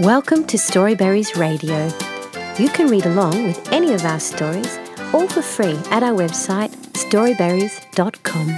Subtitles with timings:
[0.00, 1.84] Welcome to Storyberries Radio.
[2.58, 4.78] You can read along with any of our stories,
[5.12, 8.56] all for free at our website, storyberries.com.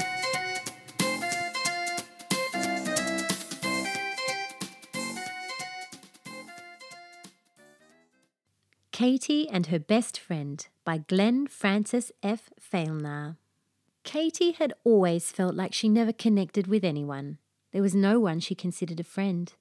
[8.92, 12.50] Katie and Her Best Friend by Glenn Francis F.
[12.60, 13.36] Failnar.
[14.04, 17.38] Katie had always felt like she never connected with anyone.
[17.72, 19.52] There was no one she considered a friend.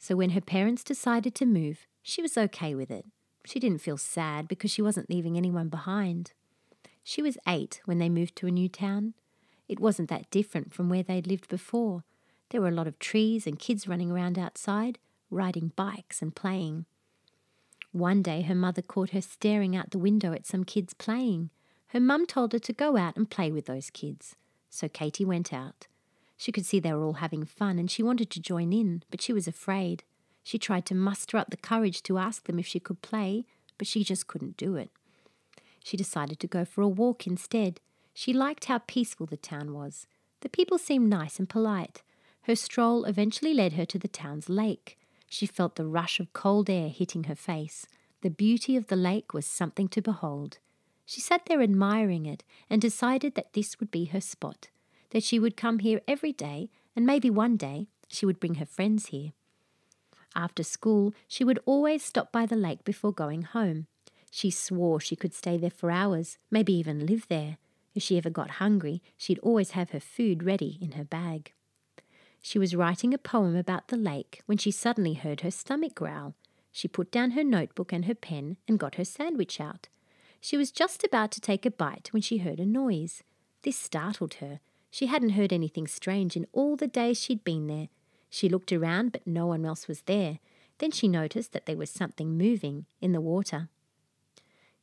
[0.00, 3.04] So when her parents decided to move, she was okay with it.
[3.44, 6.32] She didn't feel sad because she wasn't leaving anyone behind.
[7.04, 9.12] She was eight when they moved to a new town.
[9.68, 12.02] It wasn't that different from where they'd lived before.
[12.48, 14.98] There were a lot of trees and kids running around outside,
[15.30, 16.86] riding bikes and playing.
[17.92, 21.50] One day her mother caught her staring out the window at some kids playing.
[21.88, 24.34] Her mum told her to go out and play with those kids.
[24.70, 25.88] So Katie went out.
[26.40, 29.20] She could see they were all having fun and she wanted to join in, but
[29.20, 30.04] she was afraid.
[30.42, 33.44] She tried to muster up the courage to ask them if she could play,
[33.76, 34.88] but she just couldn't do it.
[35.84, 37.78] She decided to go for a walk instead.
[38.14, 40.06] She liked how peaceful the town was.
[40.40, 42.02] The people seemed nice and polite.
[42.44, 44.98] Her stroll eventually led her to the town's lake.
[45.28, 47.86] She felt the rush of cold air hitting her face.
[48.22, 50.56] The beauty of the lake was something to behold.
[51.04, 54.68] She sat there admiring it and decided that this would be her spot
[55.10, 58.66] that she would come here every day, and maybe one day she would bring her
[58.66, 59.32] friends here.
[60.34, 63.86] After school, she would always stop by the lake before going home.
[64.30, 67.58] She swore she could stay there for hours, maybe even live there.
[67.94, 71.52] If she ever got hungry, she'd always have her food ready in her bag.
[72.40, 76.34] She was writing a poem about the lake when she suddenly heard her stomach growl.
[76.72, 79.88] She put down her notebook and her pen and got her sandwich out.
[80.40, 83.22] She was just about to take a bite when she heard a noise.
[83.62, 87.88] This startled her, she hadn't heard anything strange in all the days she'd been there.
[88.28, 90.38] She looked around, but no one else was there.
[90.78, 93.68] Then she noticed that there was something moving in the water.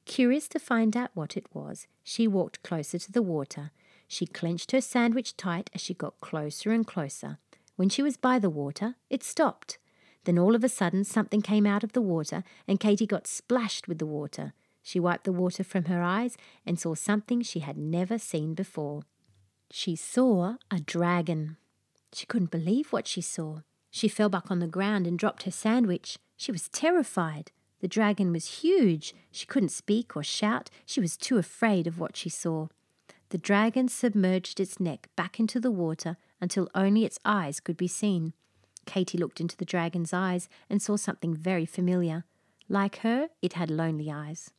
[0.05, 3.71] Curious to find out what it was, she walked closer to the water.
[4.07, 7.39] She clenched her sandwich tight as she got closer and closer.
[7.75, 9.77] When she was by the water, it stopped.
[10.23, 13.87] Then all of a sudden, something came out of the water, and Katie got splashed
[13.87, 14.53] with the water.
[14.81, 19.03] She wiped the water from her eyes and saw something she had never seen before.
[19.69, 21.57] She saw a dragon.
[22.13, 23.61] She couldn't believe what she saw.
[23.91, 26.17] She fell back on the ground and dropped her sandwich.
[26.35, 27.51] She was terrified.
[27.79, 29.13] The dragon was huge.
[29.31, 30.69] She couldn't speak or shout.
[30.85, 32.67] She was too afraid of what she saw.
[33.29, 37.87] The dragon submerged its neck back into the water until only its eyes could be
[37.87, 38.33] seen.
[38.85, 42.23] Katie looked into the dragon's eyes and saw something very familiar.
[42.69, 44.51] Like her, it had lonely eyes.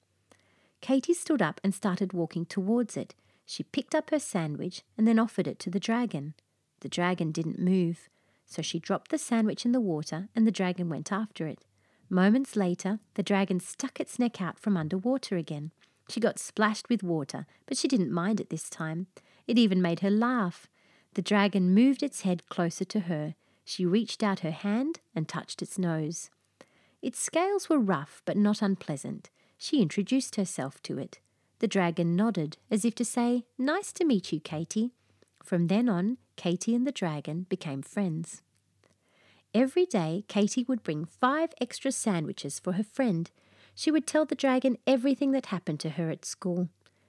[0.81, 3.15] Katie stood up and started walking towards it.
[3.51, 6.35] She picked up her sandwich and then offered it to the dragon.
[6.81, 8.11] The dragon didn't move,
[8.45, 11.65] so she dropped the sandwich in the water and the dragon went after it.
[12.11, 15.73] Moments later, the dragon stuck its neck out from under water again.
[16.11, 19.07] She got splashed with water, but she didn't mind it this time.
[19.47, 20.67] It even made her laugh.
[21.15, 23.35] The dragon moved its head closer to her.
[23.65, 26.29] She reached out her hand and touched its nose.
[27.01, 29.31] Its scales were rough but not unpleasant.
[29.57, 31.19] She introduced herself to it.
[31.61, 34.93] The dragon nodded, as if to say, Nice to meet you, Katie.
[35.43, 38.43] From then on, Katie and the dragon became friends.
[39.55, 43.31] Every day, Katie would bring five extra sandwiches for her friend.
[43.75, 46.69] She would tell the dragon everything that happened to her at school.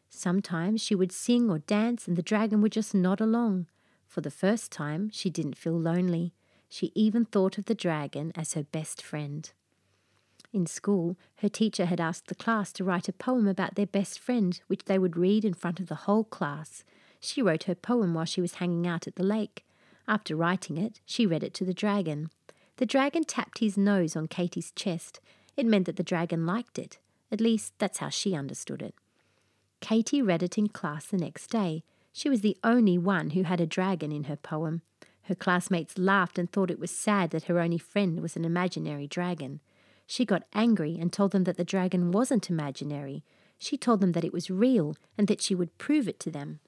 [0.10, 3.68] Sometimes she would sing or dance, and the dragon would just nod along.
[4.08, 6.34] For the first time, she didn't feel lonely.
[6.68, 9.52] She even thought of the dragon as her best friend.
[10.52, 14.20] In school, her teacher had asked the class to write a poem about their best
[14.20, 16.84] friend, which they would read in front of the whole class.
[17.20, 19.66] She wrote her poem while she was hanging out at the lake.
[20.08, 22.30] After writing it, she read it to the dragon.
[22.78, 25.20] The dragon tapped his nose on Katie's chest.
[25.56, 26.98] It meant that the dragon liked it.
[27.32, 28.96] At least, that's how she understood it.
[29.82, 31.84] Katie read it in class the next day.
[32.12, 34.82] She was the only one who had a dragon in her poem.
[35.24, 39.06] Her classmates laughed and thought it was sad that her only friend was an imaginary
[39.06, 39.60] dragon.
[40.10, 43.24] She got angry and told them that the dragon wasn't imaginary.
[43.60, 46.62] She told them that it was real and that she would prove it to them.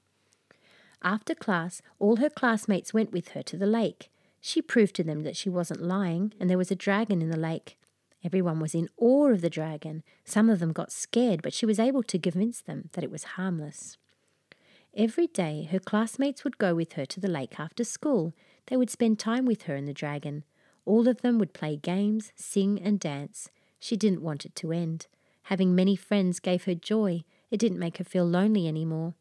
[1.02, 4.12] After class, all her classmates went with her to the lake.
[4.40, 7.36] She proved to them that she wasn't lying and there was a dragon in the
[7.36, 7.76] lake.
[8.22, 10.04] Everyone was in awe of the dragon.
[10.24, 13.34] Some of them got scared, but she was able to convince them that it was
[13.34, 13.96] harmless.
[14.94, 18.34] Every day, her classmates would go with her to the lake after school.
[18.66, 20.44] They would spend time with her and the dragon.
[20.84, 23.48] All of them would play games, sing, and dance.
[23.78, 25.06] She didn't want it to end.
[25.44, 27.24] Having many friends gave her joy.
[27.50, 29.14] It didn't make her feel lonely any more.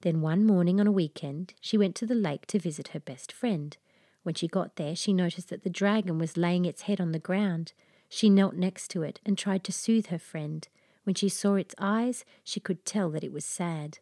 [0.00, 3.32] Then one morning on a weekend, she went to the lake to visit her best
[3.32, 3.76] friend.
[4.22, 7.18] When she got there, she noticed that the dragon was laying its head on the
[7.18, 7.72] ground.
[8.08, 10.66] She knelt next to it and tried to soothe her friend.
[11.04, 13.98] When she saw its eyes, she could tell that it was sad.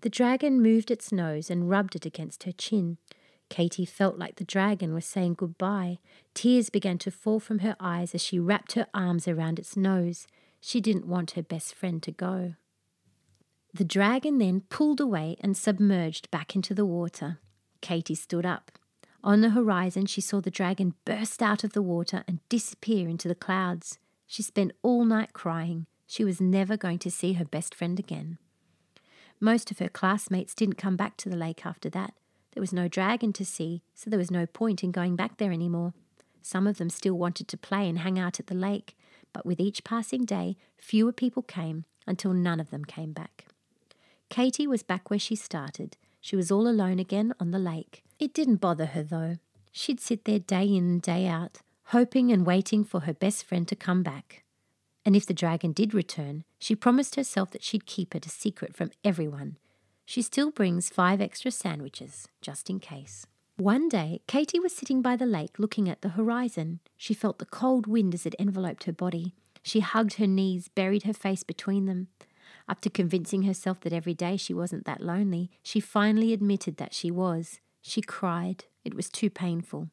[0.00, 2.98] The dragon moved its nose and rubbed it against her chin.
[3.54, 6.00] Katie felt like the dragon was saying goodbye.
[6.34, 10.26] Tears began to fall from her eyes as she wrapped her arms around its nose.
[10.60, 12.54] She didn't want her best friend to go.
[13.72, 17.38] The dragon then pulled away and submerged back into the water.
[17.80, 18.72] Katie stood up.
[19.22, 23.28] On the horizon, she saw the dragon burst out of the water and disappear into
[23.28, 24.00] the clouds.
[24.26, 25.86] She spent all night crying.
[26.08, 28.38] She was never going to see her best friend again.
[29.38, 32.14] Most of her classmates didn't come back to the lake after that.
[32.54, 35.52] There was no dragon to see, so there was no point in going back there
[35.52, 35.92] anymore.
[36.40, 38.96] Some of them still wanted to play and hang out at the lake,
[39.32, 43.46] but with each passing day, fewer people came until none of them came back.
[44.30, 45.96] Katie was back where she started.
[46.20, 48.04] She was all alone again on the lake.
[48.18, 49.36] It didn't bother her, though.
[49.72, 53.66] She'd sit there day in and day out, hoping and waiting for her best friend
[53.68, 54.44] to come back.
[55.04, 58.76] And if the dragon did return, she promised herself that she'd keep it a secret
[58.76, 59.58] from everyone,
[60.04, 63.26] she still brings five extra sandwiches, just in case.
[63.56, 66.80] One day, Katie was sitting by the lake looking at the horizon.
[66.96, 69.32] She felt the cold wind as it enveloped her body.
[69.62, 72.08] She hugged her knees, buried her face between them.
[72.68, 77.10] After convincing herself that every day she wasn't that lonely, she finally admitted that she
[77.10, 77.60] was.
[77.80, 78.64] She cried.
[78.84, 79.90] It was too painful.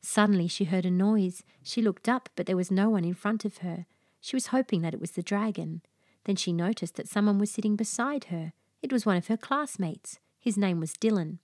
[0.00, 1.42] Suddenly she heard a noise.
[1.62, 3.86] She looked up, but there was no one in front of her.
[4.20, 5.82] She was hoping that it was the dragon.
[6.24, 8.52] Then she noticed that someone was sitting beside her.
[8.82, 10.20] It was one of her classmates.
[10.38, 11.38] His name was Dylan.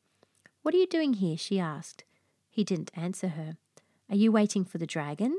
[0.62, 1.36] What are you doing here?
[1.36, 2.04] she asked.
[2.48, 3.56] He didn't answer her.
[4.08, 5.38] Are you waiting for the dragon?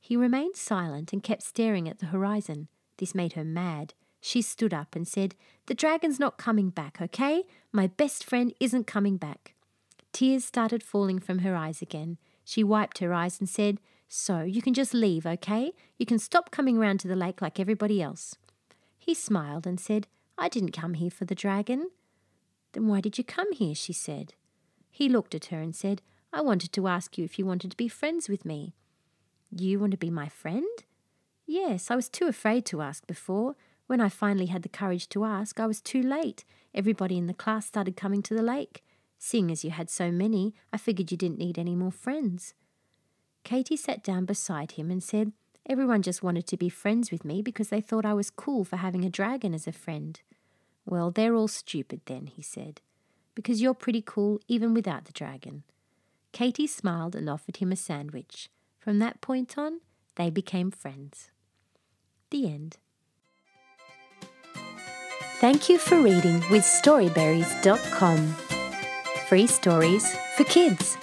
[0.00, 2.68] He remained silent and kept staring at the horizon.
[2.98, 3.94] This made her mad.
[4.20, 5.34] She stood up and said,
[5.66, 7.44] The dragon's not coming back, okay?
[7.72, 9.54] My best friend isn't coming back.
[10.12, 12.18] Tears started falling from her eyes again.
[12.44, 15.72] She wiped her eyes and said, So, you can just leave, okay?
[15.98, 18.36] You can stop coming round to the lake like everybody else.
[18.98, 21.90] He smiled and said, I didn't come here for the dragon.
[22.72, 23.74] Then why did you come here?
[23.74, 24.34] she said.
[24.90, 26.02] He looked at her and said,
[26.32, 28.74] I wanted to ask you if you wanted to be friends with me.
[29.50, 30.66] You want to be my friend?
[31.46, 33.54] Yes, I was too afraid to ask before.
[33.86, 36.44] When I finally had the courage to ask, I was too late.
[36.74, 38.82] Everybody in the class started coming to the lake.
[39.18, 42.54] Seeing as you had so many, I figured you didn't need any more friends.
[43.44, 45.32] Katie sat down beside him and said,
[45.66, 48.76] Everyone just wanted to be friends with me because they thought I was cool for
[48.76, 50.20] having a dragon as a friend.
[50.84, 52.82] Well, they're all stupid then, he said,
[53.34, 55.62] because you're pretty cool even without the dragon.
[56.32, 58.50] Katie smiled and offered him a sandwich.
[58.78, 59.80] From that point on,
[60.16, 61.30] they became friends.
[62.30, 62.76] The end.
[65.40, 68.34] Thank you for reading with Storyberries.com.
[69.28, 70.98] Free stories for kids.